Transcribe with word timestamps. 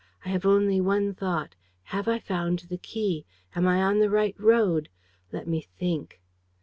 I 0.25 0.29
have 0.29 0.47
only 0.47 0.81
one 0.81 1.13
thought: 1.13 1.53
have 1.83 2.07
I 2.07 2.17
found 2.17 2.57
the 2.69 2.79
key? 2.79 3.23
Am 3.55 3.67
I 3.67 3.83
on 3.83 3.99
the 3.99 4.09
right 4.09 4.35
road? 4.39 4.89
Let 5.31 5.47
me 5.47 5.67
think. 5.77 6.19